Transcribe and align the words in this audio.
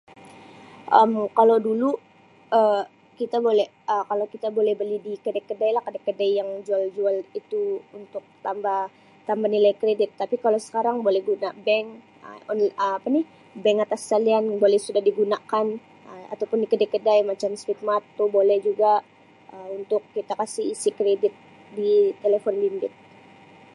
Um 0.99 1.11
Kalau 1.37 1.57
dulu 1.67 1.91
Um 2.57 2.81
kita 3.21 3.37
bole 3.45 3.65
Um 3.91 4.01
kalau 4.09 4.25
kita 4.33 4.47
bole 4.57 4.71
beli 4.81 4.97
di 5.07 5.13
kedai-kedai 5.25 5.69
lah 5.75 5.83
kedai-kedai 5.87 6.31
yang 6.39 6.49
jual 6.67 6.83
jual 6.97 7.15
itu 7.39 7.61
untuk 7.99 8.23
tambah 8.45 8.79
tambah 9.27 9.47
nilai 9.53 9.73
kredit 9.81 10.09
tapi 10.21 10.35
kalau 10.43 10.59
sekarang 10.67 10.95
boleh 11.07 11.21
guna 11.29 11.49
bank 11.67 11.87
Um 12.25 12.39
on 12.51 12.57
apa 12.97 13.07
ni 13.15 13.21
bank 13.65 13.77
atas 13.85 14.01
talian 14.11 14.45
boleh 14.63 14.79
sudah 14.85 15.01
digunakan 15.09 15.65
Um 16.11 16.19
ataupun 16.33 16.57
di 16.65 16.67
kedai-kedai 16.71 17.19
macam 17.31 17.49
di 17.53 17.59
Speedmart 17.61 18.01
tu 18.17 18.25
boleh 18.37 18.57
juga 18.67 18.93
Um 19.53 19.69
untuk 19.85 20.01
kita 20.17 20.33
kasi 20.41 20.61
isi 20.73 20.89
kredit 20.97 21.33
ditelefon 21.77 22.55
bimbit. 22.63 22.93